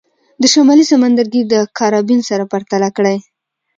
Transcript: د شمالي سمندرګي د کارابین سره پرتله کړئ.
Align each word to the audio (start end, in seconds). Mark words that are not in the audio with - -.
د 0.41 0.43
شمالي 0.53 0.85
سمندرګي 0.91 1.41
د 1.53 1.55
کارابین 1.77 2.19
سره 2.29 2.43
پرتله 2.51 2.89
کړئ. 2.97 3.17